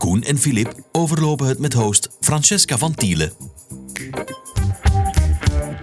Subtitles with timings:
[0.00, 3.32] Koen en Filip overlopen het met host Francesca van Tielen.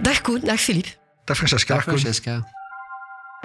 [0.02, 0.98] Dag Koen, dag Filip.
[1.24, 1.74] Dag Francesca.
[1.74, 2.48] Dag Francesca.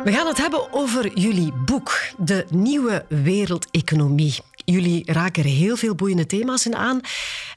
[0.03, 4.35] We gaan het hebben over jullie boek, De Nieuwe Wereldeconomie.
[4.65, 7.01] Jullie raken er heel veel boeiende thema's in aan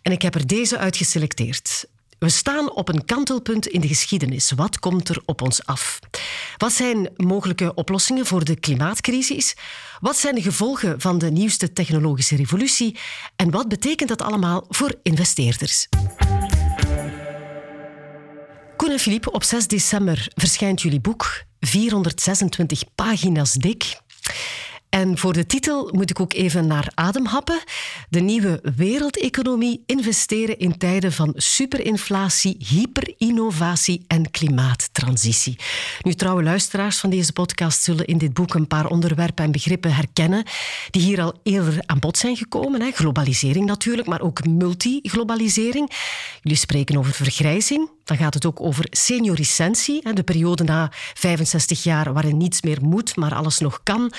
[0.03, 1.87] en ik heb er deze uit geselecteerd.
[2.19, 4.51] We staan op een kantelpunt in de geschiedenis.
[4.51, 5.99] Wat komt er op ons af?
[6.57, 9.57] Wat zijn mogelijke oplossingen voor de klimaatcrisis?
[10.01, 12.99] Wat zijn de gevolgen van de nieuwste technologische revolutie?
[13.37, 15.89] En wat betekent dat allemaal voor investeerders?
[18.77, 21.45] Koen en Philippe, op 6 december verschijnt jullie boek.
[21.61, 24.01] 426 pagina's dik.
[24.97, 27.63] En voor de titel moet ik ook even naar adem happen.
[28.09, 35.57] De nieuwe wereldeconomie investeren in tijden van superinflatie, hyperinnovatie en klimaattransitie.
[36.03, 39.95] Nu, trouwe luisteraars van deze podcast zullen in dit boek een paar onderwerpen en begrippen
[39.95, 40.45] herkennen
[40.91, 42.81] die hier al eerder aan bod zijn gekomen.
[42.81, 42.91] Hè.
[42.91, 45.91] Globalisering natuurlijk, maar ook multiglobalisering.
[46.43, 47.91] Jullie spreken over vergrijzing.
[48.05, 53.17] Dan gaat het ook over senioricentie, de periode na 65 jaar waarin niets meer moet,
[53.17, 54.13] maar alles nog kan.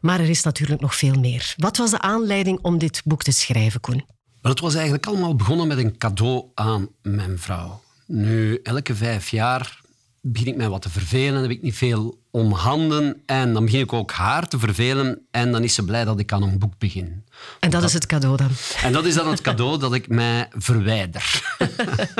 [0.00, 1.54] Maar er is natuurlijk nog veel meer.
[1.56, 4.04] Wat was de aanleiding om dit boek te schrijven, Koen?
[4.40, 7.82] Wel, het was eigenlijk allemaal begonnen met een cadeau aan mijn vrouw.
[8.06, 9.80] Nu, elke vijf jaar
[10.22, 13.80] begin ik mij wat te vervelen, heb ik niet veel om handen en dan begin
[13.80, 16.78] ik ook haar te vervelen en dan is ze blij dat ik aan een boek
[16.78, 17.24] begin.
[17.60, 18.50] En dat, is het cadeau dan?
[18.82, 21.56] En dat is dan het cadeau dat ik mij verwijder.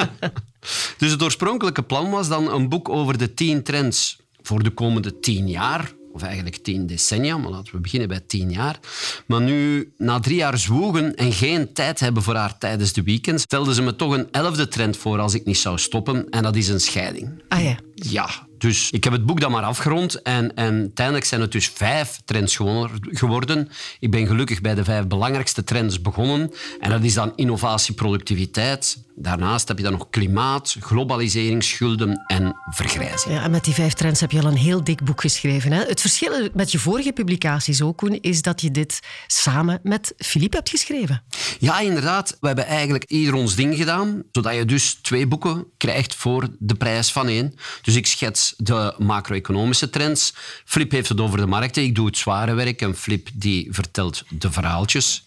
[0.98, 5.21] dus het oorspronkelijke plan was dan een boek over de tien trends voor de komende
[5.21, 8.78] tien jaar of eigenlijk tien decennia, maar laten we beginnen bij tien jaar.
[9.26, 13.43] Maar nu, na drie jaar zwoegen en geen tijd hebben voor haar tijdens de weekends,
[13.43, 16.56] stelde ze me toch een elfde trend voor als ik niet zou stoppen, en dat
[16.56, 17.43] is een scheiding.
[17.49, 17.76] Ah ja.
[17.94, 18.28] Ja,
[18.60, 22.20] dus ik heb het boek dan maar afgerond en, en uiteindelijk zijn het dus vijf
[22.25, 22.56] trends
[23.03, 23.69] geworden.
[23.99, 26.50] Ik ben gelukkig bij de vijf belangrijkste trends begonnen.
[26.81, 28.99] En dat is dan innovatie, productiviteit.
[29.22, 33.34] Daarnaast heb je dan nog klimaat, globalisering, schulden en vergrijzing.
[33.34, 35.72] Ja, en met die vijf trends heb je al een heel dik boek geschreven.
[35.72, 35.84] Hè?
[35.84, 40.56] Het verschil met je vorige publicaties ook, Koen, is dat je dit samen met Philippe
[40.56, 41.22] hebt geschreven.
[41.58, 42.36] Ja, inderdaad.
[42.41, 46.75] We hebben eigenlijk ieder ons ding gedaan, zodat je dus twee boeken krijgt voor de
[46.75, 47.54] prijs van één.
[47.82, 50.34] Dus ik schets de macro-economische trends.
[50.64, 51.82] Flip heeft het over de markten.
[51.82, 55.25] Ik doe het zware werk en Flip die vertelt de verhaaltjes.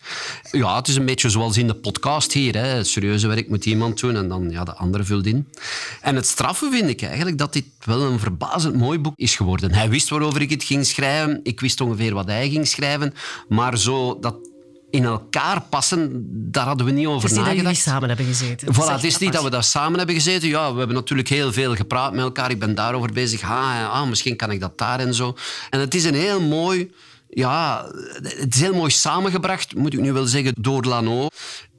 [0.52, 2.54] Ja, het is een beetje zoals in de podcast hier.
[2.54, 2.68] Hè.
[2.68, 5.48] Het serieuze werk moet iemand en dan ja, de andere vult in.
[6.02, 9.74] En het straffe vind ik eigenlijk dat dit wel een verbazend mooi boek is geworden.
[9.74, 11.40] Hij wist waarover ik het ging schrijven.
[11.44, 13.14] Ik wist ongeveer wat hij ging schrijven.
[13.48, 14.36] Maar zo dat
[14.90, 17.48] in elkaar passen, daar hadden we niet over nagedacht.
[17.48, 18.74] Het is niet dat samen hebben gezeten.
[18.74, 20.50] Voilà, het is niet dat we daar samen hebben gezeten.
[20.50, 22.52] Ja, we hebben natuurlijk heel veel gepraat met elkaar.
[22.52, 23.44] Ik ben daarover bezig.
[23.44, 25.36] Ah, ah, misschien kan ik dat daar en zo.
[25.70, 26.92] En het is een heel mooi...
[27.36, 27.86] Ja,
[28.22, 31.28] het is heel mooi samengebracht, moet ik nu wel zeggen, door Lano.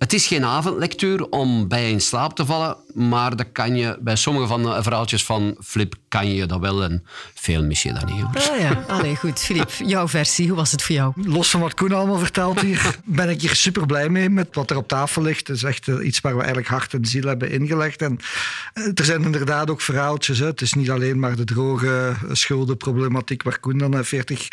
[0.04, 3.96] Het is geen avondlectuur om bij je in slaap te vallen, maar dat kan je,
[4.00, 7.04] bij sommige van de verhaaltjes van Flip kan je dat wel en
[7.34, 8.24] veel mis je dat niet.
[8.50, 9.40] Ah ja, Allee, goed.
[9.40, 11.12] Filip, jouw versie, hoe was het voor jou?
[11.16, 14.70] Los van wat Koen allemaal vertelt hier, ben ik hier super blij mee met wat
[14.70, 15.46] er op tafel ligt.
[15.46, 18.02] Het is echt eh, iets waar we eigenlijk hart en ziel hebben ingelegd.
[18.02, 18.18] En
[18.72, 20.38] eh, er zijn inderdaad ook verhaaltjes.
[20.38, 20.46] Hè.
[20.46, 24.48] Het is niet alleen maar de droge schuldenproblematiek waar Koen dan 40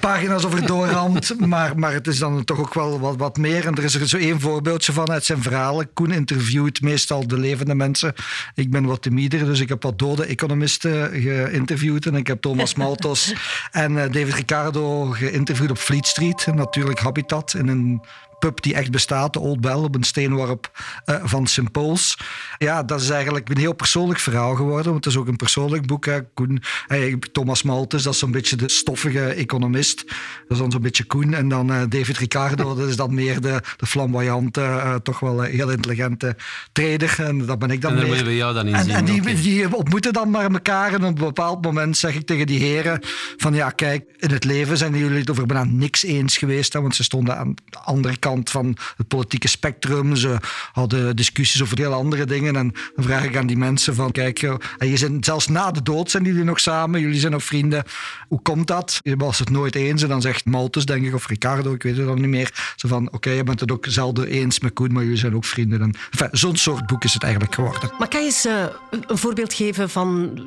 [0.00, 3.66] pagina's over doorramt, maar, maar het is dan toch ook wel wat, wat meer.
[3.66, 5.92] En er is er zo één voorbeeldje van uit zijn verhalen.
[5.92, 8.14] Koen interviewt meestal de levende mensen.
[8.54, 12.06] Ik ben wat timider, dus ik heb wat dode economisten geïnterviewd.
[12.06, 13.34] En ik heb Thomas Maltos
[13.70, 16.46] en eh, David Ricardo geïnterviewd op Fleet Street.
[16.54, 18.02] Natuurlijk Habitat in een
[18.42, 20.70] pub die echt bestaat, de Old Bell, op een steenworp
[21.06, 21.72] uh, van St.
[21.72, 22.18] Paul's.
[22.58, 25.86] Ja, dat is eigenlijk een heel persoonlijk verhaal geworden, want het is ook een persoonlijk
[25.86, 26.04] boek.
[26.04, 26.20] Hè.
[26.34, 30.04] Koen, hey, Thomas Malthus, dat is zo'n beetje de stoffige economist.
[30.06, 30.16] Dat
[30.48, 31.34] is dan zo'n beetje Koen.
[31.34, 35.40] En dan uh, David Ricardo, dat is dan meer de, de flamboyante, uh, toch wel
[35.40, 36.36] heel intelligente
[36.72, 37.14] trader.
[37.18, 38.24] En dat ben ik dan en dan meer.
[38.24, 38.94] we jou dan in en, zien.
[38.94, 40.88] En die, die, ontmoeten dan maar elkaar.
[40.88, 43.00] En op een bepaald moment zeg ik tegen die heren
[43.36, 46.72] van ja, kijk, in het leven zijn jullie het over bijna niks eens geweest.
[46.72, 50.16] Hè, want ze stonden aan de andere kant van het politieke spectrum.
[50.16, 50.36] Ze
[50.72, 52.56] hadden discussies over heel andere dingen.
[52.56, 54.42] En dan vraag ik aan die mensen van, kijk,
[54.78, 57.84] en je zijn, zelfs na de dood zijn jullie nog samen, jullie zijn nog vrienden.
[58.28, 59.00] Hoe komt dat?
[59.02, 60.02] Je was het nooit eens.
[60.02, 62.74] En dan zegt Maltus, denk ik, of Ricardo, ik weet het dan niet meer.
[62.76, 65.44] Zo van, oké, je bent het ook zelden eens met Koen, maar jullie zijn ook
[65.44, 65.94] vrienden.
[66.30, 67.90] Zo'n soort boek is het eigenlijk geworden.
[67.98, 70.38] Maar kan je eens uh, een voorbeeld geven van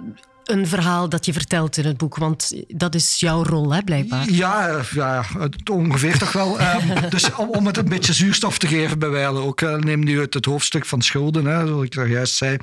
[0.46, 2.18] een verhaal dat je vertelt in het boek?
[2.18, 4.30] Want dat is jouw rol, hè, blijkbaar.
[4.30, 5.26] Ja, ja
[5.72, 6.62] ongeveer toch wel.
[6.62, 9.62] um, dus om, om, het een beetje zuurstof te geven bij wijlen ook.
[9.62, 12.58] Uh, neem nu het, het, hoofdstuk van schulden, hè, zoals ik daar juist zei.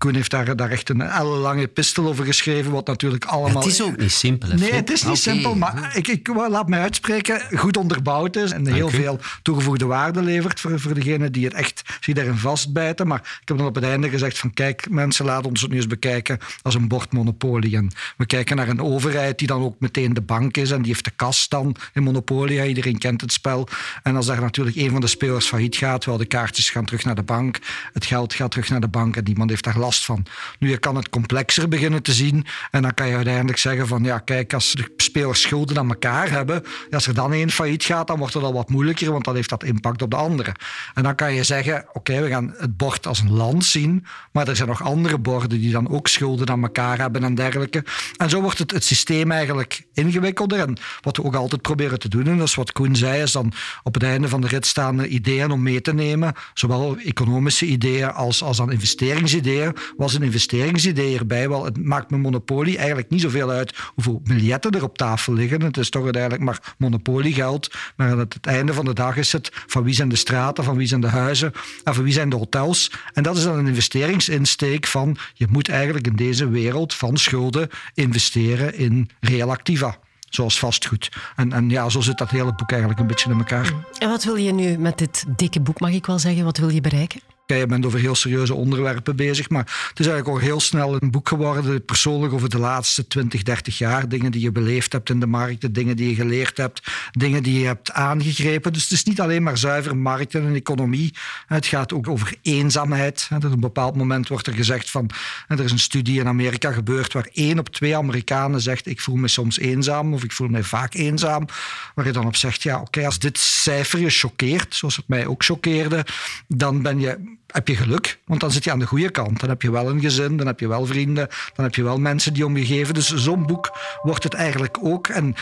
[0.00, 3.62] Koen heeft daar, daar echt een ellenlange pistel over geschreven, wat natuurlijk allemaal...
[3.62, 4.48] Het is ook niet simpel.
[4.48, 5.34] Nee, het is niet okay.
[5.34, 10.22] simpel, maar ik, ik laat mij uitspreken, goed onderbouwd is en heel veel toegevoegde waarde
[10.22, 13.06] levert voor, voor degene die het echt zich daarin vastbijten.
[13.06, 15.76] Maar ik heb dan op het einde gezegd van kijk, mensen, laten ons het nu
[15.76, 17.76] eens bekijken als een bord monopolie.
[17.76, 20.92] En we kijken naar een overheid die dan ook meteen de bank is en die
[20.92, 22.60] heeft de kast dan in Monopoly.
[22.60, 23.68] Iedereen kent het spel.
[24.02, 27.04] En als daar natuurlijk een van de spelers failliet gaat, wel de kaartjes gaan terug
[27.04, 27.58] naar de bank,
[27.92, 30.26] het geld gaat terug naar de bank en niemand heeft daar last van.
[30.58, 34.04] Nu, je kan het complexer beginnen te zien en dan kan je uiteindelijk zeggen van
[34.04, 38.06] ja, kijk, als de spelers schulden aan elkaar hebben, als er dan één failliet gaat,
[38.06, 40.54] dan wordt het al wat moeilijker, want dan heeft dat impact op de andere.
[40.94, 44.48] En dan kan je zeggen, oké, we gaan het bord als een land zien, maar
[44.48, 47.84] er zijn nog andere borden die dan ook schulden aan elkaar hebben en dergelijke.
[48.16, 50.58] En zo wordt het, het systeem eigenlijk ingewikkelder.
[50.58, 53.32] En wat we ook altijd proberen te doen, en dat is wat Koen zei, is
[53.32, 53.52] dan
[53.82, 56.32] op het einde van de rit staan ideeën om mee te nemen.
[56.54, 59.76] Zowel economische ideeën als, als dan investeringsideeën.
[59.96, 61.48] Was een investeringsidee erbij?
[61.48, 65.62] Wel, het maakt mijn monopolie eigenlijk niet zoveel uit hoeveel biljetten er op tafel liggen.
[65.62, 67.70] Het is toch uiteindelijk maar monopoliegeld.
[67.96, 70.76] Maar aan het einde van de dag is het van wie zijn de straten, van
[70.76, 71.52] wie zijn de huizen
[71.84, 72.92] en van wie zijn de hotels.
[73.12, 77.68] En dat is dan een investeringsinsteek van je moet eigenlijk in deze wereld van schulden
[77.94, 79.98] investeren in real activa
[80.30, 81.08] zoals vastgoed.
[81.36, 83.72] En, en ja, zo zit dat hele boek eigenlijk een beetje in elkaar.
[83.98, 86.68] En wat wil je nu met dit dikke boek, mag ik wel zeggen, wat wil
[86.68, 87.20] je bereiken?
[87.54, 91.10] Je bent over heel serieuze onderwerpen bezig, maar het is eigenlijk ook heel snel een
[91.10, 94.08] boek geworden, persoonlijk over de laatste 20, 30 jaar.
[94.08, 97.60] Dingen die je beleefd hebt in de markten, dingen die je geleerd hebt, dingen die
[97.60, 98.72] je hebt aangegrepen.
[98.72, 101.14] Dus het is niet alleen maar zuiver markten en economie.
[101.46, 103.28] Het gaat ook over eenzaamheid.
[103.34, 105.10] Op een bepaald moment wordt er gezegd van,
[105.48, 109.16] er is een studie in Amerika gebeurd waar één op twee Amerikanen zegt, ik voel
[109.16, 111.46] me soms eenzaam of ik voel me vaak eenzaam.
[111.94, 115.26] Waar je dan op zegt, ja oké, als dit cijfer je choqueert, zoals het mij
[115.26, 116.06] ook choqueerde,
[116.48, 119.40] dan ben je heb je geluk, want dan zit je aan de goede kant.
[119.40, 121.98] Dan heb je wel een gezin, dan heb je wel vrienden, dan heb je wel
[121.98, 122.94] mensen die om je geven.
[122.94, 125.08] Dus zo'n boek wordt het eigenlijk ook.
[125.08, 125.34] En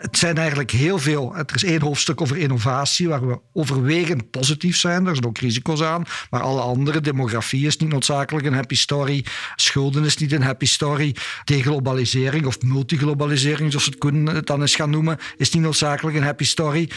[0.00, 1.36] het zijn eigenlijk heel veel.
[1.36, 5.06] Er is één hoofdstuk over innovatie, waar we overwegend positief zijn.
[5.06, 6.04] Er zijn ook risico's aan.
[6.30, 9.24] Maar alle andere, demografie is niet noodzakelijk een happy story.
[9.56, 11.16] Schulden is niet een happy story.
[11.44, 16.44] Deglobalisering of multiglobalisering, zoals het Koen dan eens gaan noemen, is niet noodzakelijk een happy
[16.44, 16.90] story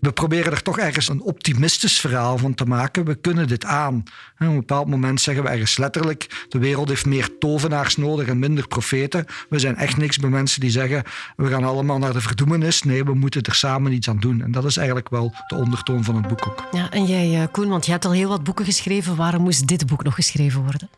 [0.00, 3.04] we proberen er toch ergens een optimistisch verhaal van te maken.
[3.04, 3.96] We kunnen dit aan.
[3.96, 8.38] Op een bepaald moment zeggen we ergens letterlijk: de wereld heeft meer tovenaars nodig en
[8.38, 9.24] minder profeten.
[9.48, 11.02] We zijn echt niks bij mensen die zeggen:
[11.36, 12.82] we gaan allemaal naar de verdoemenis.
[12.82, 14.42] Nee, we moeten er samen iets aan doen.
[14.42, 16.64] En dat is eigenlijk wel de ondertoon van het boek ook.
[16.72, 19.16] Ja, en jij, eh, Koen, want je hebt al heel wat boeken geschreven.
[19.16, 20.88] Waarom moest dit boek nog geschreven worden?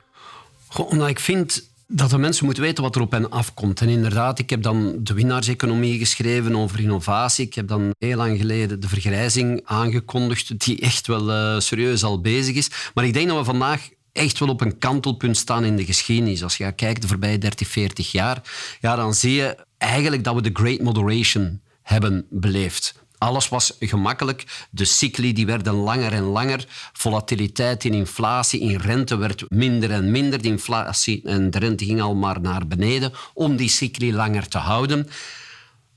[0.69, 3.81] Goh, omdat ik vind dat de mensen moeten weten wat er op hen afkomt.
[3.81, 7.47] En inderdaad, ik heb dan de winnaarseconomie geschreven over innovatie.
[7.47, 12.21] Ik heb dan heel lang geleden de vergrijzing aangekondigd, die echt wel uh, serieus al
[12.21, 12.71] bezig is.
[12.95, 16.43] Maar ik denk dat we vandaag echt wel op een kantelpunt staan in de geschiedenis.
[16.43, 18.43] Als je kijkt de voorbije 30, 40 jaar,
[18.81, 23.00] ja, dan zie je eigenlijk dat we de Great Moderation hebben beleefd.
[23.21, 24.67] Alles was gemakkelijk.
[24.71, 26.65] De cycli die werden langer en langer.
[26.93, 30.43] Volatiliteit in inflatie, in rente werd minder en minder.
[30.43, 34.59] De inflatie en de rente ging al maar naar beneden om die cycli langer te
[34.59, 35.09] houden.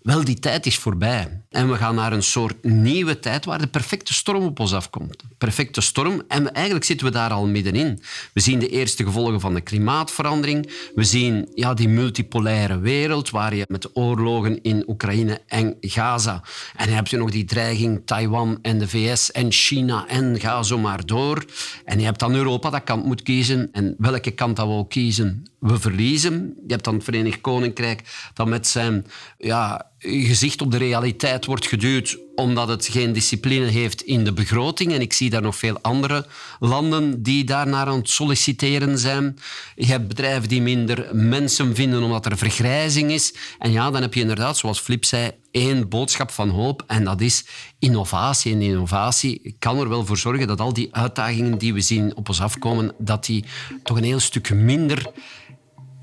[0.04, 1.42] Wel, die tijd is voorbij.
[1.50, 5.24] En we gaan naar een soort nieuwe tijd waar de perfecte storm op ons afkomt.
[5.38, 6.22] Perfecte storm.
[6.28, 8.02] En eigenlijk zitten we daar al middenin.
[8.34, 10.72] We zien de eerste gevolgen van de klimaatverandering.
[10.96, 16.44] We zien ja, die multipolaire wereld waar je met oorlogen in Oekraïne en Gaza.
[16.76, 20.64] En dan heb je nog die dreiging Taiwan en de VS en China en ga
[20.64, 21.46] zo maar door.
[21.86, 23.70] En je hebt dan Europa dat kant moet kiezen.
[23.72, 26.54] En welke kant dat we ook kiezen, we verliezen.
[26.68, 29.06] Je hebt dan het Verenigd Koninkrijk dat met zijn
[29.38, 34.94] ja, gezicht op de realiteit wordt geduwd omdat het geen discipline heeft in de begroting.
[34.94, 36.26] En ik zie daar nog veel andere
[36.60, 39.38] landen die daar naar aan het solliciteren zijn.
[39.76, 43.34] Je hebt bedrijven die minder mensen vinden omdat er vergrijzing is.
[43.60, 47.22] En ja, dan heb je inderdaad, zoals Flip zei, één boodschap van hoop en dat
[47.22, 47.46] is
[47.80, 48.54] innovatie.
[48.54, 52.30] En innovatie kan er wel voor zorgen dat al die uitdagingen die we zien op
[52.30, 53.46] ons afkomen, dat die
[53.84, 55.12] toch een heel stuk minder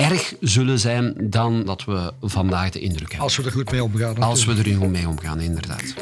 [0.01, 3.21] erg zullen zijn dan dat we vandaag de indruk hebben.
[3.21, 4.17] Als we er goed mee omgaan.
[4.23, 5.95] Als we er goed mee omgaan, inderdaad.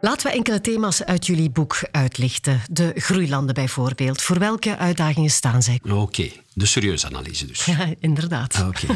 [0.00, 2.60] Laten we enkele thema's uit jullie boek uitlichten.
[2.70, 4.22] De groeilanden bijvoorbeeld.
[4.22, 5.80] Voor welke uitdagingen staan zij?
[5.90, 7.64] Oké, de serieuze analyse dus.
[7.64, 8.64] Ja, inderdaad.
[8.66, 8.86] Oké.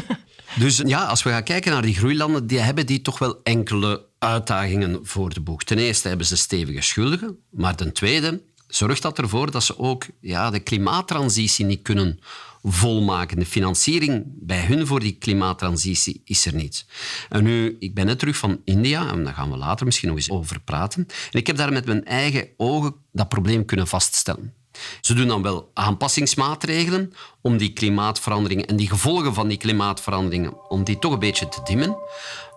[0.55, 4.05] Dus ja, als we gaan kijken naar die groeilanden, die hebben die toch wel enkele
[4.19, 5.63] uitdagingen voor de boeg.
[5.63, 10.05] Ten eerste hebben ze stevige schulden, maar ten tweede zorgt dat ervoor dat ze ook
[10.19, 12.19] ja, de klimaattransitie niet kunnen
[12.63, 13.39] volmaken.
[13.39, 16.85] De financiering bij hun voor die klimaattransitie is er niet.
[17.29, 20.17] En nu, ik ben net terug van India, en daar gaan we later misschien nog
[20.17, 21.07] eens over praten.
[21.31, 24.53] En ik heb daar met mijn eigen ogen dat probleem kunnen vaststellen.
[25.01, 30.83] Ze doen dan wel aanpassingsmaatregelen om die klimaatveranderingen en die gevolgen van die klimaatveranderingen, om
[30.83, 31.97] die toch een beetje te dimmen.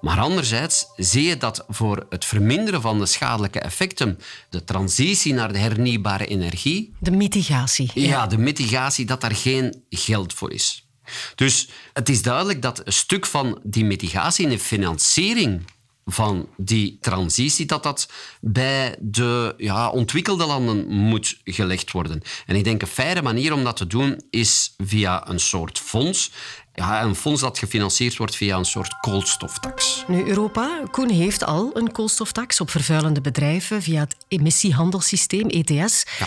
[0.00, 4.18] Maar anderzijds zie je dat voor het verminderen van de schadelijke effecten,
[4.50, 6.94] de transitie naar de hernieuwbare energie...
[6.98, 7.90] De mitigatie.
[7.94, 10.86] Ja, de mitigatie, dat daar geen geld voor is.
[11.34, 15.62] Dus het is duidelijk dat een stuk van die mitigatie en de financiering
[16.04, 18.08] van die transitie, dat dat
[18.40, 22.22] bij de ja, ontwikkelde landen moet gelegd worden.
[22.46, 26.30] En ik denk een fijne manier om dat te doen is via een soort fonds.
[26.74, 30.04] Ja, een fonds dat gefinancierd wordt via een soort koolstoftax.
[30.06, 36.06] Nu, Europa, Koen, heeft al een koolstoftax op vervuilende bedrijven via het emissiehandelssysteem ETS.
[36.18, 36.26] Ja.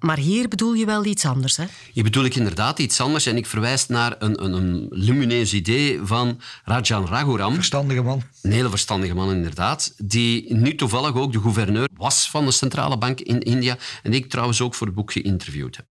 [0.00, 1.64] Maar hier bedoel je wel iets anders, hè?
[1.92, 3.26] Hier bedoel ik inderdaad iets anders.
[3.26, 7.54] En ik verwijs naar een, een, een lumineus idee van Rajan Raghuram.
[7.54, 8.22] Verstandige man.
[8.42, 9.94] Een hele verstandige man, inderdaad.
[9.96, 13.76] Die nu toevallig ook de gouverneur was van de centrale bank in India.
[14.02, 15.86] En die ik trouwens ook voor het boek geïnterviewd heb.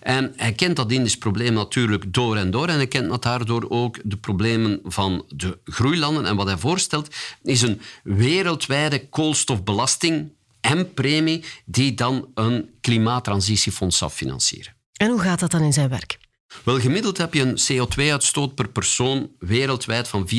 [0.00, 2.68] En hij kent dat Indisch probleem natuurlijk door en door.
[2.68, 6.26] En hij kent daardoor ook de problemen van de groeilanden.
[6.26, 14.10] En wat hij voorstelt is een wereldwijde koolstofbelasting en premie die dan een klimaattransitiefonds zou
[14.10, 14.74] financieren.
[14.92, 16.18] En hoe gaat dat dan in zijn werk?
[16.64, 20.38] Wel, gemiddeld heb je een CO2-uitstoot per persoon wereldwijd van 4,6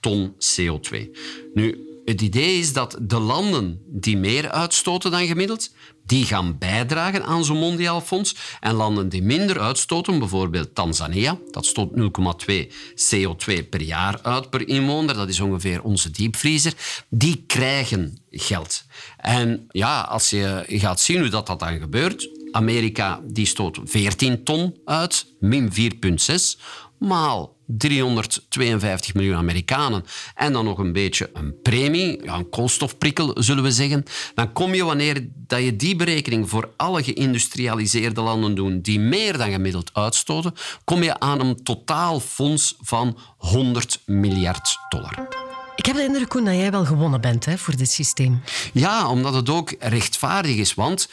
[0.00, 1.08] ton CO2.
[1.54, 5.70] Nu, het idee is dat de landen die meer uitstoten dan gemiddeld,
[6.06, 8.36] die gaan bijdragen aan zo'n mondiaal fonds.
[8.60, 14.68] En landen die minder uitstoten, bijvoorbeeld Tanzania, dat stoot 0,2 CO2 per jaar uit per
[14.68, 16.74] inwoner, dat is ongeveer onze diepvriezer,
[17.08, 18.84] die krijgen geld.
[19.16, 24.44] En ja, als je gaat zien hoe dat, dat dan gebeurt, Amerika die stoot 14
[24.44, 26.60] ton uit, min 4,6,
[26.98, 30.04] maal 352 miljoen Amerikanen
[30.34, 34.04] en dan nog een beetje een premie, ja, een koolstofprikkel zullen we zeggen,
[34.34, 39.38] dan kom je wanneer dat je die berekening voor alle geïndustrialiseerde landen doet die meer
[39.38, 40.54] dan gemiddeld uitstoten,
[40.84, 45.28] kom je aan een totaalfonds van 100 miljard dollar.
[45.76, 48.42] Ik heb de indruk, Koen, dat jij wel gewonnen bent hè, voor dit systeem.
[48.72, 50.74] Ja, omdat het ook rechtvaardig is.
[50.74, 51.08] Want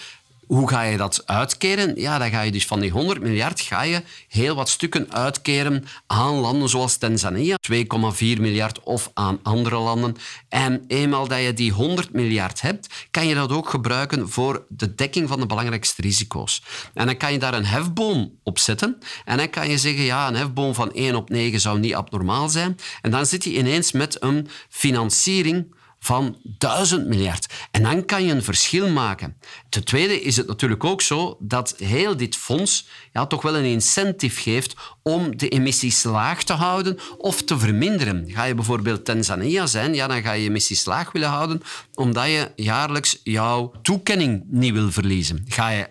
[0.53, 1.93] hoe ga je dat uitkeren?
[1.95, 5.85] Ja, dan ga je dus van die 100 miljard ga je heel wat stukken uitkeren
[6.07, 7.83] aan landen zoals Tanzania, 2,4
[8.19, 10.15] miljard, of aan andere landen.
[10.49, 14.95] En eenmaal dat je die 100 miljard hebt, kan je dat ook gebruiken voor de
[14.95, 16.63] dekking van de belangrijkste risico's.
[16.93, 18.97] En dan kan je daar een hefboom op zetten.
[19.25, 22.49] En dan kan je zeggen, ja, een hefboom van 1 op 9 zou niet abnormaal
[22.49, 22.77] zijn.
[23.01, 27.53] En dan zit je ineens met een financiering van duizend miljard.
[27.71, 29.37] En dan kan je een verschil maken.
[29.69, 33.65] Ten tweede is het natuurlijk ook zo dat heel dit fonds ja, toch wel een
[33.65, 38.25] incentive geeft om de emissies laag te houden of te verminderen.
[38.27, 41.61] Ga je bijvoorbeeld Tanzania zijn, ja, dan ga je emissies laag willen houden
[41.93, 45.45] omdat je jaarlijks jouw toekenning niet wil verliezen.
[45.47, 45.87] Ga je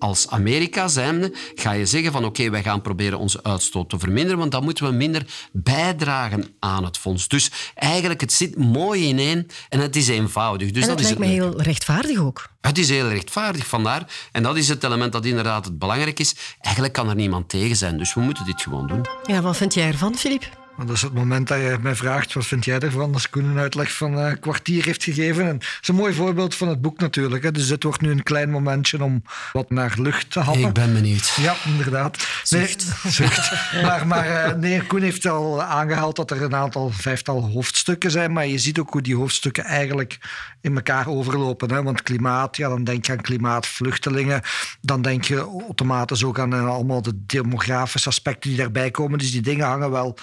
[0.00, 4.38] als Amerika zijnde ga je zeggen van oké, wij gaan proberen onze uitstoot te verminderen,
[4.38, 7.28] want dan moeten we minder bijdragen aan het fonds.
[7.28, 10.70] Dus eigenlijk, het zit mooi ineen en het is eenvoudig.
[10.70, 12.48] Dus en dat is lijkt het me heel rechtvaardig ook.
[12.60, 14.06] Het is heel rechtvaardig vandaar.
[14.32, 16.34] En dat is het element dat inderdaad het belangrijk is.
[16.60, 19.06] Eigenlijk kan er niemand tegen zijn, dus we moeten dit gewoon doen.
[19.24, 20.59] Ja, wat vind jij ervan, Filip?
[20.86, 23.12] Dat is het moment dat je mij vraagt, wat vind jij ervan?
[23.12, 25.46] Als Koen een uitleg van een kwartier heeft gegeven.
[25.46, 27.42] En dat is een mooi voorbeeld van het boek natuurlijk.
[27.42, 27.52] Hè.
[27.52, 29.22] Dus dit wordt nu een klein momentje om
[29.52, 30.62] wat naar lucht te happen.
[30.62, 31.36] Ik ben benieuwd.
[31.40, 32.28] Ja, inderdaad.
[32.42, 32.86] Zucht.
[33.02, 33.52] Nee, zucht.
[33.82, 38.32] maar, maar eh, nee, Koen heeft al aangehaald dat er een aantal, vijftal hoofdstukken zijn.
[38.32, 40.18] Maar je ziet ook hoe die hoofdstukken eigenlijk
[40.60, 41.70] in elkaar overlopen.
[41.70, 41.82] Hè.
[41.82, 44.42] Want klimaat, ja, dan denk je aan klimaatvluchtelingen.
[44.80, 49.18] Dan denk je automatisch ook aan uh, allemaal de demografische aspecten die daarbij komen.
[49.18, 50.18] Dus die dingen hangen wel...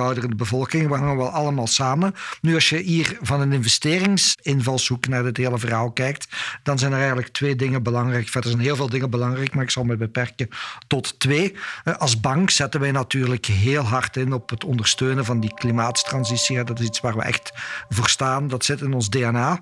[0.00, 0.88] verouderende bevolking.
[0.88, 2.14] We hangen wel allemaal samen.
[2.40, 6.28] Nu, als je hier van een investeringsinvalshoek naar het hele verhaal kijkt,
[6.62, 8.28] dan zijn er eigenlijk twee dingen belangrijk.
[8.28, 10.48] Verder zijn heel veel dingen belangrijk, maar ik zal me beperken
[10.86, 11.56] tot twee.
[11.84, 16.64] Eh, als bank zetten wij natuurlijk heel hard in op het ondersteunen van die klimaatstransitie.
[16.64, 17.52] Dat is iets waar we echt
[17.88, 18.48] voor staan.
[18.48, 19.60] Dat zit in ons DNA.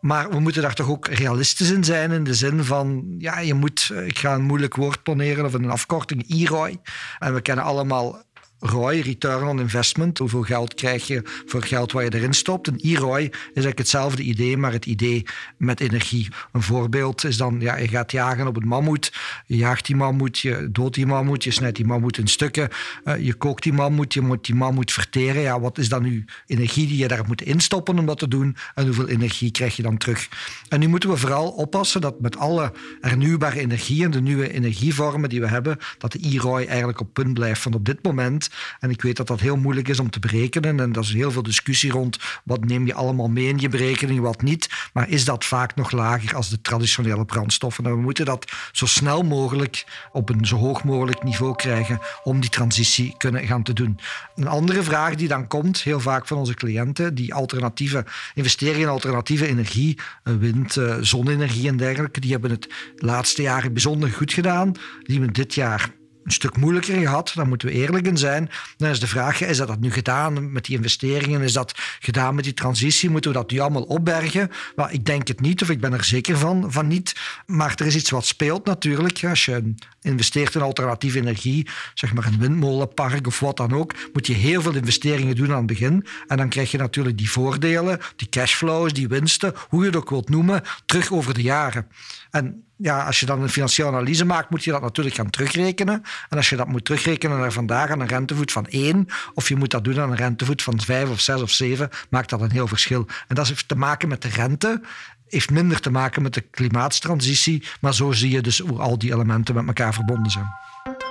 [0.00, 3.54] Maar we moeten daar toch ook realistisch in zijn, in de zin van, ja, je
[3.54, 6.78] moet, eh, ik ga een moeilijk woord poneren of een afkorting, IROI.
[7.18, 8.22] En we kennen allemaal
[8.60, 10.18] ROI, Return on Investment.
[10.18, 12.66] Hoeveel geld krijg je voor geld wat je erin stopt?
[12.66, 15.24] Een e-ROI is eigenlijk hetzelfde idee, maar het idee
[15.56, 16.28] met energie.
[16.52, 19.12] Een voorbeeld is dan, ja, je gaat jagen op een mammoet.
[19.46, 22.68] Je jaagt die mammoet, je doodt die mammoet, je snijdt die mammoet in stukken.
[23.04, 25.42] Uh, je kookt die mammoet, je moet die mammoet verteren.
[25.42, 28.56] Ja, wat is dan nu energie die je daar moet instoppen om dat te doen?
[28.74, 30.28] En hoeveel energie krijg je dan terug?
[30.68, 35.28] En nu moeten we vooral oppassen dat met alle hernieuwbare energie en de nieuwe energievormen
[35.28, 38.47] die we hebben, dat de e-ROI eigenlijk op punt blijft van op dit moment.
[38.80, 40.80] En ik weet dat dat heel moeilijk is om te berekenen.
[40.80, 44.20] En dat is heel veel discussie rond wat neem je allemaal mee in je berekening,
[44.20, 44.68] wat niet.
[44.92, 47.84] Maar is dat vaak nog lager als de traditionele brandstoffen?
[47.84, 52.40] En we moeten dat zo snel mogelijk op een zo hoog mogelijk niveau krijgen om
[52.40, 53.98] die transitie kunnen gaan te doen.
[54.36, 58.88] Een andere vraag die dan komt, heel vaak van onze cliënten, die alternatieve investeringen in
[58.88, 64.32] alternatieve energie, eh, wind, eh, zonne-energie en dergelijke, die hebben het laatste jaren bijzonder goed
[64.32, 64.72] gedaan.
[65.02, 65.90] Die hebben dit jaar
[66.24, 67.32] een stuk moeilijker gehad.
[67.34, 68.50] Daar moeten we eerlijk in zijn.
[68.76, 71.42] Dan is de vraag, is dat, dat nu gedaan met die investeringen?
[71.42, 73.10] Is dat gedaan met die transitie?
[73.10, 74.50] Moeten we dat nu allemaal opbergen?
[74.76, 77.14] Maar ik denk het niet, of ik ben er zeker van, van niet.
[77.46, 79.24] Maar er is iets wat speelt natuurlijk.
[79.24, 84.26] Als je investeert in alternatieve energie, zeg maar een windmolenpark of wat dan ook, moet
[84.26, 86.06] je heel veel investeringen doen aan het begin.
[86.26, 90.10] En dan krijg je natuurlijk die voordelen, die cashflows, die winsten, hoe je het ook
[90.10, 91.86] wilt noemen, terug over de jaren.
[92.30, 96.02] En ja, als je dan een financiële analyse maakt, moet je dat natuurlijk gaan terugrekenen.
[96.28, 99.56] En als je dat moet terugrekenen naar vandaag aan een rentevoet van 1, of je
[99.56, 102.50] moet dat doen aan een rentevoet van 5 of 6 of 7, maakt dat een
[102.50, 103.06] heel verschil.
[103.28, 104.80] En dat heeft te maken met de rente
[105.28, 107.62] heeft minder te maken met de klimaatstransitie.
[107.80, 110.50] Maar zo zie je dus hoe al die elementen met elkaar verbonden zijn.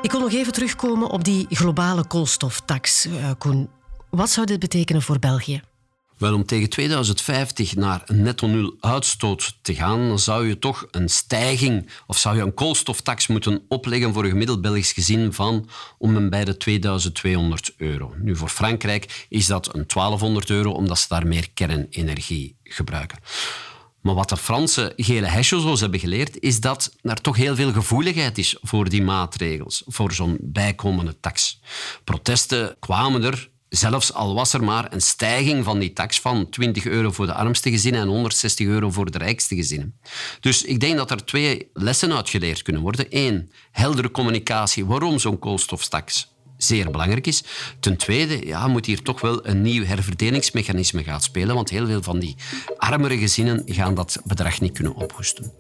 [0.02, 3.70] Ik wil nog even terugkomen op die globale koolstoftax, uh, Koen.
[4.10, 5.62] Wat zou dit betekenen voor België?
[6.18, 11.10] Wel, om tegen 2050 naar netto nul uitstoot te gaan, dan zou je toch een
[11.10, 16.16] stijging of zou je een koolstoftax moeten opleggen voor een gemiddeld Belgisch gezin van om
[16.16, 18.14] en bij de 2200 euro.
[18.18, 23.20] Nu, voor Frankrijk is dat een 1200 euro, omdat ze daar meer kernenergie gebruiken.
[24.02, 28.38] Maar wat de Franse gele hesjes hebben geleerd, is dat er toch heel veel gevoeligheid
[28.38, 31.60] is voor die maatregels, voor zo'n bijkomende tax.
[32.04, 36.86] Protesten kwamen er Zelfs al was er maar een stijging van die tax van 20
[36.86, 40.00] euro voor de armste gezinnen en 160 euro voor de rijkste gezinnen.
[40.40, 43.06] Dus ik denk dat er twee lessen uitgeleerd kunnen worden.
[43.10, 47.44] Eén, heldere communicatie waarom zo'n koolstoftax zeer belangrijk is.
[47.80, 52.04] Ten tweede ja, moet hier toch wel een nieuw herverdelingsmechanisme gaan spelen, want heel veel
[52.04, 52.36] van die
[52.78, 55.52] armere gezinnen gaan dat bedrag niet kunnen ophoesten.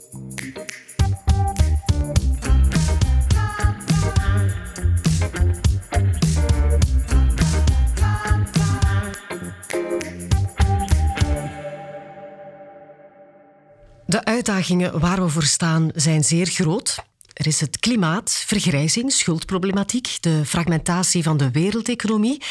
[14.09, 16.95] De uitdagingen waar we voor staan zijn zeer groot.
[17.33, 22.41] Er is het klimaat, vergrijzing, schuldproblematiek, de fragmentatie van de wereldeconomie.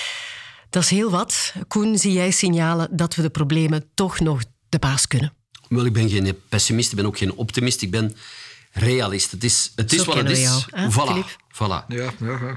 [0.70, 1.54] Dat is heel wat.
[1.68, 5.32] Koen, zie jij signalen dat we de problemen toch nog de baas kunnen?
[5.68, 7.82] Wel, ik ben geen pessimist, ik ben ook geen optimist.
[7.82, 8.16] Ik ben
[8.76, 9.30] realist.
[9.30, 10.40] Het is, het is wat het is.
[10.40, 10.62] Jou,
[10.92, 11.26] voilà.
[11.52, 11.86] voilà.
[11.88, 12.56] Ja, ja, ja.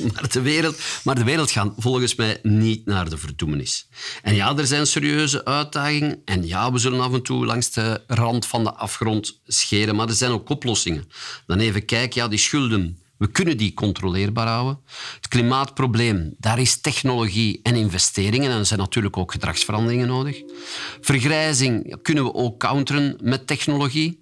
[0.14, 3.88] maar, de wereld, maar de wereld gaat volgens mij niet naar de verdoemenis.
[4.22, 6.22] En ja, er zijn serieuze uitdagingen.
[6.24, 9.96] En ja, we zullen af en toe langs de rand van de afgrond scheren.
[9.96, 11.10] Maar er zijn ook oplossingen.
[11.46, 12.98] Dan even kijken, ja, die schulden.
[13.20, 14.80] We kunnen die controleerbaar houden.
[15.16, 18.50] Het klimaatprobleem, daar is technologie en investeringen.
[18.50, 20.42] En er zijn natuurlijk ook gedragsveranderingen nodig.
[21.00, 24.19] Vergrijzing kunnen we ook counteren met technologie.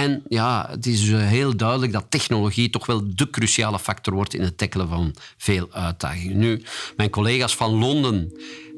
[0.00, 4.34] En ja, het is eh, heel duidelijk dat technologie toch wel de cruciale factor wordt
[4.34, 6.38] in het tackelen van veel uitdagingen.
[6.38, 6.62] Nu,
[6.96, 8.32] mijn collega's van Londen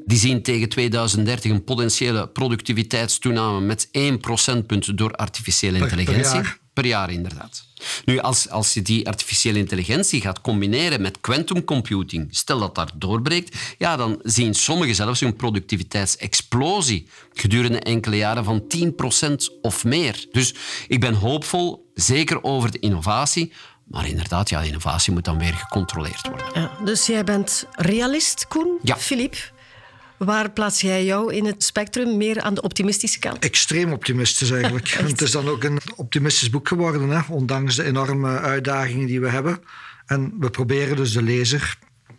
[0.05, 6.41] die zien tegen 2030 een potentiële productiviteitstoename met 1 procentpunt door artificiële intelligentie.
[6.41, 7.65] Per jaar, inderdaad.
[8.05, 12.91] Nu, als, als je die artificiële intelligentie gaat combineren met quantum computing, stel dat dat
[12.95, 18.63] doorbreekt, ja, dan zien sommigen zelfs een productiviteitsexplosie gedurende enkele jaren van
[19.51, 20.25] 10% of meer.
[20.31, 20.55] Dus
[20.87, 25.53] ik ben hoopvol, zeker over de innovatie, maar inderdaad, ja, de innovatie moet dan weer
[25.53, 26.47] gecontroleerd worden.
[26.53, 28.79] Ja, dus jij bent realist, Koen?
[28.81, 28.97] Ja.
[28.97, 29.37] Philippe?
[30.17, 32.17] Waar plaats jij jou in het spectrum?
[32.17, 33.39] Meer aan de optimistische kant?
[33.39, 34.87] Extreem optimistisch eigenlijk.
[35.11, 37.21] het is dan ook een optimistisch boek geworden, hè?
[37.29, 39.59] ondanks de enorme uitdagingen die we hebben.
[40.05, 41.77] En we proberen dus de lezer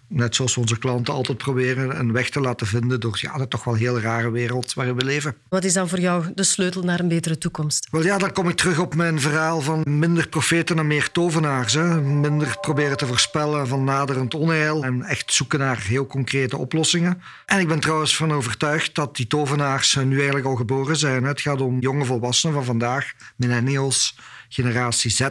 [0.09, 3.65] net zoals onze klanten altijd proberen een weg te laten vinden door ja, de toch
[3.65, 5.35] wel heel rare wereld waarin we leven.
[5.49, 7.89] Wat is dan voor jou de sleutel naar een betere toekomst?
[7.91, 11.75] Wel ja, dan kom ik terug op mijn verhaal van minder profeten en meer tovenaars.
[11.75, 12.01] Hè.
[12.01, 17.23] Minder proberen te voorspellen van naderend onheil en echt zoeken naar heel concrete oplossingen.
[17.47, 21.25] En ik ben trouwens van overtuigd dat die tovenaars nu eigenlijk al geboren zijn.
[21.25, 24.17] Het gaat om jonge volwassenen van vandaag, millennials,
[24.49, 25.29] generatie Z,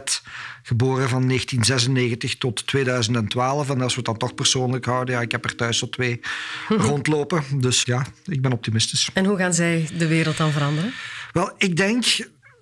[0.62, 3.70] geboren van 1996 tot 2012.
[3.70, 6.20] En als we het dan toch persoonlijk houden, ja, ik heb er thuis zo twee
[6.68, 7.42] rondlopen.
[7.54, 9.10] Dus ja, ik ben optimistisch.
[9.14, 10.92] En hoe gaan zij de wereld dan veranderen?
[11.32, 12.04] Wel, ik denk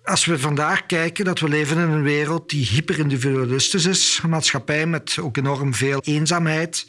[0.07, 4.87] als we vandaag kijken dat we leven in een wereld die hyperindividualistisch is, een maatschappij
[4.87, 6.87] met ook enorm veel eenzaamheid.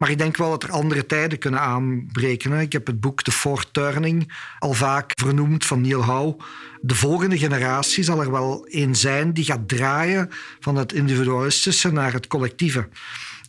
[0.00, 2.52] Maar ik denk wel dat er andere tijden kunnen aanbreken.
[2.52, 6.36] Ik heb het boek The Fourth Turning al vaak vernoemd van Neil Howe.
[6.80, 10.28] De volgende generatie zal er wel een zijn die gaat draaien
[10.60, 12.88] van het individualistische naar het collectieve.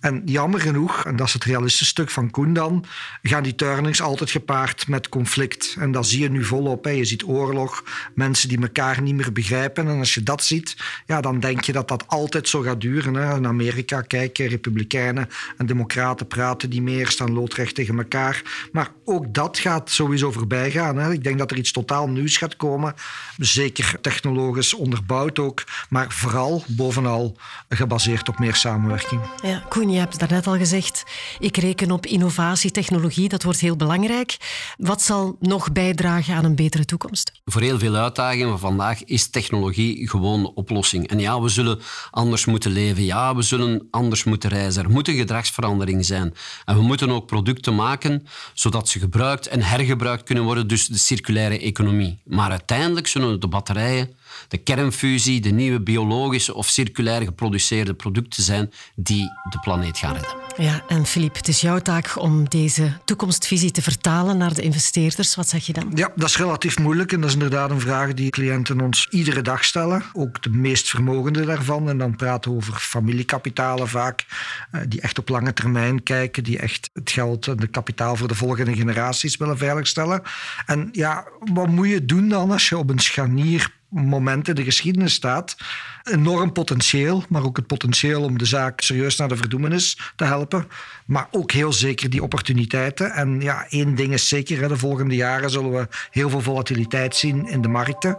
[0.02, 2.86] En jammer genoeg, en dat is het realistische stuk van Koen dan,
[3.22, 5.76] gaan die turnings altijd gepaard met conflict.
[5.80, 6.84] En dat zie je nu volop.
[6.84, 6.90] Hè.
[6.90, 7.84] Je ziet oorlog,
[8.16, 9.88] mensen die elkaar niet meer begrijpen.
[9.88, 13.14] En als je dat ziet, ja, dan denk je dat dat altijd zo gaat duren.
[13.14, 13.36] Hè.
[13.36, 18.42] In Amerika kijken republikeinen en democraten praten die meer, staan loodrecht tegen elkaar.
[18.72, 20.98] Maar ook dat gaat sowieso voorbij gaan.
[20.98, 21.12] Hè.
[21.12, 22.96] Ik denk dat er iets totaal nieuws gaat komen.
[23.38, 27.38] Zeker technologisch onderbouwd ook, maar vooral bovenal
[27.70, 29.22] gebaseerd op meer samenwerking.
[29.42, 31.04] Ja, Koen, je hebt daarnet al gezegd,
[31.40, 34.38] ik reken op innovatie, technologie, dat wordt heel belangrijk.
[34.78, 37.32] Wat zal nog bijdragen aan een betere toekomst?
[37.46, 41.08] Voor heel veel uitdagingen van vandaag is technologie gewoon de oplossing.
[41.08, 41.80] En ja, we zullen
[42.12, 43.04] anders moeten leven.
[43.04, 44.84] Ja, we zullen anders moeten reizen.
[44.84, 46.34] Er moet een gedragsverandering zijn.
[46.66, 50.98] En we moeten ook producten maken zodat ze gebruikt en hergebruikt kunnen worden, dus de
[50.98, 52.20] circulaire economie.
[52.26, 54.16] Maar uiteindelijk zullen de batterijen
[54.48, 60.40] de kernfusie, de nieuwe biologische of circulair geproduceerde producten zijn die de planeet gaan redden.
[60.58, 65.36] Ja, en Filip, het is jouw taak om deze toekomstvisie te vertalen naar de investeerders.
[65.36, 65.92] Wat zeg je dan?
[65.96, 69.42] Ja, dat is relatief moeilijk en dat is inderdaad een vraag die cliënten ons iedere
[69.42, 70.04] dag stellen.
[70.14, 71.90] Ook de meest vermogende daarvan.
[71.90, 74.26] En dan praten we over familiekapitalen vaak,
[74.72, 78.28] eh, die echt op lange termijn kijken, die echt het geld en de kapitaal voor
[78.28, 80.22] de volgende generaties willen veiligstellen.
[80.66, 84.64] En ja, wat moet je doen dan als je op een scharnier moment in de
[84.64, 85.56] geschiedenis staat.
[86.04, 90.68] Enorm potentieel, maar ook het potentieel om de zaak serieus naar de verdoemenis te helpen.
[91.06, 93.12] Maar ook heel zeker die opportuniteiten.
[93.12, 97.48] En ja, één ding is zeker, de volgende jaren zullen we heel veel volatiliteit zien
[97.48, 98.18] in de markten.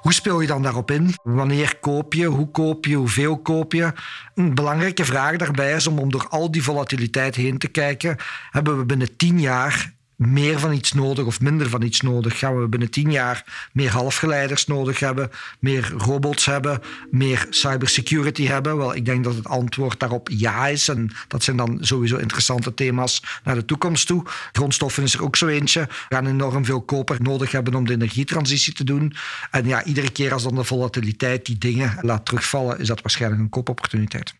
[0.00, 1.14] Hoe speel je dan daarop in?
[1.22, 2.26] Wanneer koop je?
[2.26, 2.94] Hoe koop je?
[2.96, 3.92] Hoeveel koop je?
[4.34, 8.16] Een belangrijke vraag daarbij is om, om door al die volatiliteit heen te kijken.
[8.50, 9.92] Hebben we binnen tien jaar
[10.28, 12.38] meer van iets nodig of minder van iets nodig?
[12.38, 16.80] Gaan we binnen tien jaar meer halfgeleiders nodig hebben, meer robots hebben,
[17.10, 18.76] meer cybersecurity hebben?
[18.76, 20.88] Wel, ik denk dat het antwoord daarop ja is.
[20.88, 24.24] En dat zijn dan sowieso interessante thema's naar de toekomst toe.
[24.52, 25.80] Grondstoffen is er ook zo eentje.
[25.80, 29.14] We gaan enorm veel koper nodig hebben om de energietransitie te doen.
[29.50, 33.42] En ja, iedere keer als dan de volatiliteit die dingen laat terugvallen, is dat waarschijnlijk
[33.42, 34.34] een koopopportuniteit.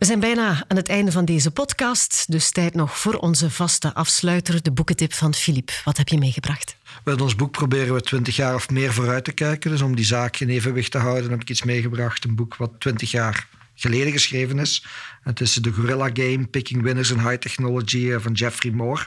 [0.00, 3.94] We zijn bijna aan het einde van deze podcast, dus tijd nog voor onze vaste
[3.94, 5.70] afsluiter, de boekentip van Filip.
[5.84, 6.76] Wat heb je meegebracht?
[7.04, 9.70] Met ons boek proberen we twintig jaar of meer vooruit te kijken.
[9.70, 12.24] Dus om die zaak in evenwicht te houden heb ik iets meegebracht.
[12.24, 14.86] Een boek wat twintig jaar geleden geschreven is.
[15.20, 19.06] Het is de Gorilla Game, Picking Winners in High Technology eh, van Jeffrey Moore.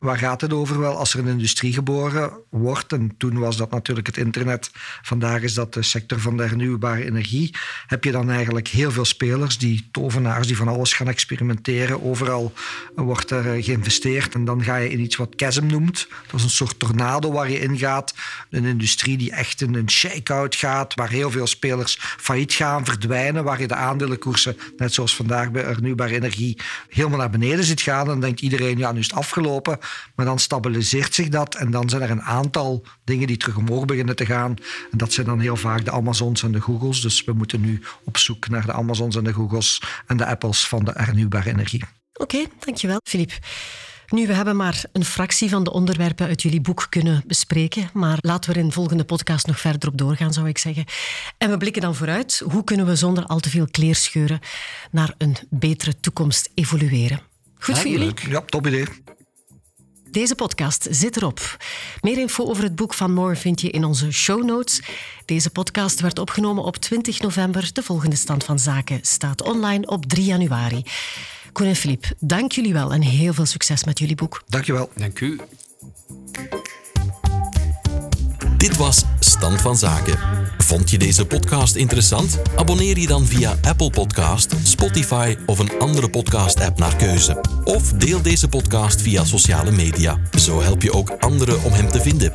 [0.00, 0.80] Waar gaat het over?
[0.80, 4.70] Wel, als er een industrie geboren wordt, en toen was dat natuurlijk het internet,
[5.02, 7.54] vandaag is dat de sector van de hernieuwbare energie,
[7.86, 12.02] heb je dan eigenlijk heel veel spelers, die tovenaars, die van alles gaan experimenteren.
[12.02, 12.52] Overal
[12.94, 16.08] wordt er eh, geïnvesteerd en dan ga je in iets wat chasm noemt.
[16.26, 18.14] Dat is een soort tornado waar je in gaat.
[18.50, 23.44] Een industrie die echt in een shake-out gaat, waar heel veel spelers failliet gaan, verdwijnen,
[23.44, 28.06] waar je de aandelenkoersen, net zoals vandaag bij hernieuwbare energie helemaal naar beneden zit gaan,
[28.06, 29.78] dan denkt iedereen, ja, nu is het afgelopen.
[30.14, 33.84] Maar dan stabiliseert zich dat en dan zijn er een aantal dingen die terug omhoog
[33.84, 34.56] beginnen te gaan.
[34.90, 37.00] En dat zijn dan heel vaak de Amazons en de Googles.
[37.00, 40.68] Dus we moeten nu op zoek naar de Amazons en de Googles en de Apples
[40.68, 41.84] van de hernieuwbare energie.
[42.14, 43.32] Oké, dankjewel, Filip.
[44.08, 48.18] Nu, we hebben maar een fractie van de onderwerpen uit jullie boek kunnen bespreken, maar
[48.20, 50.84] laten we er in de volgende podcast nog verder op doorgaan, zou ik zeggen.
[51.38, 52.42] En we blikken dan vooruit.
[52.44, 54.40] Hoe kunnen we zonder al te veel kleerscheuren
[54.90, 57.20] naar een betere toekomst evolueren?
[57.58, 58.12] Goed voor jullie?
[58.28, 58.86] Ja, top idee.
[60.10, 61.56] Deze podcast zit erop.
[62.00, 64.80] Meer info over het boek van Moore vind je in onze show notes.
[65.24, 67.70] Deze podcast werd opgenomen op 20 november.
[67.72, 70.82] De volgende stand van zaken staat online op 3 januari.
[71.54, 74.42] Koen en Filip, dank jullie wel en heel veel succes met jullie boek.
[74.48, 74.90] Dank je wel.
[74.96, 75.40] Dank u.
[78.56, 80.18] Dit was Stand van Zaken.
[80.58, 82.40] Vond je deze podcast interessant?
[82.56, 87.40] Abonneer je dan via Apple Podcast, Spotify of een andere podcast-app naar keuze.
[87.64, 90.18] Of deel deze podcast via sociale media.
[90.38, 92.32] Zo help je ook anderen om hem te vinden.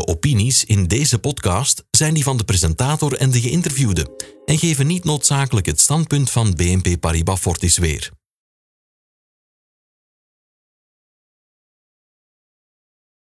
[0.07, 4.07] opinies in deze podcast zijn die van de presentator en de geïnterviewde
[4.45, 8.22] en geven niet noodzakelijk het standpunt van BNP Paribas Fortis weer.